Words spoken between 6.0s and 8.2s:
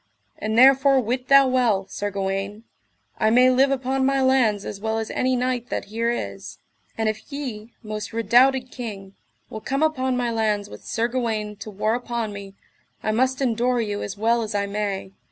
is. And if ye, most